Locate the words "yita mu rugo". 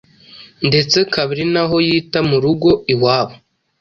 1.87-2.69